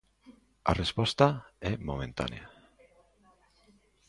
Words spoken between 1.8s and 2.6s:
momentánea.